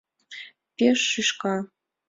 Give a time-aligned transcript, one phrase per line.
[0.75, 1.55] Пеш шӱшка